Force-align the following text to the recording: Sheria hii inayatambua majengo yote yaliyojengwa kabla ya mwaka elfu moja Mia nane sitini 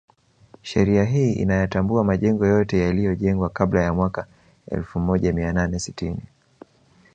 Sheria 0.61 1.03
hii 1.03 1.33
inayatambua 1.33 2.03
majengo 2.03 2.45
yote 2.45 2.79
yaliyojengwa 2.79 3.49
kabla 3.49 3.81
ya 3.83 3.93
mwaka 3.93 4.27
elfu 4.71 4.99
moja 4.99 5.33
Mia 5.33 5.53
nane 5.53 5.79
sitini 5.79 6.21